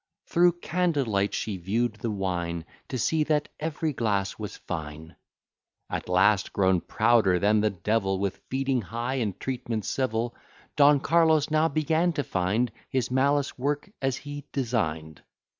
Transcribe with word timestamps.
Through 0.25 0.53
candle 0.61 1.05
light 1.05 1.31
she 1.31 1.57
view'd 1.57 1.97
the 1.97 2.09
wine, 2.09 2.65
To 2.87 2.97
see 2.97 3.23
that 3.25 3.49
ev'ry 3.59 3.93
glass 3.93 4.39
was 4.39 4.57
fine. 4.57 5.15
At 5.91 6.09
last, 6.09 6.53
grown 6.53 6.81
prouder 6.81 7.37
than 7.37 7.61
the 7.61 7.69
devil 7.69 8.17
With 8.17 8.41
feeding 8.49 8.81
high, 8.81 9.17
and 9.21 9.39
treatment 9.39 9.85
civil, 9.85 10.33
Don 10.75 11.01
Carlos 11.01 11.51
now 11.51 11.67
began 11.67 12.13
to 12.13 12.23
find 12.23 12.71
His 12.89 13.11
malice 13.11 13.59
work 13.59 13.91
as 14.01 14.17
he 14.17 14.43
design'd. 14.51 15.21